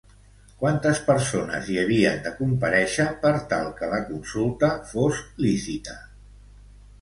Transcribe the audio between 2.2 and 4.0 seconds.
de comparèixer, per tal que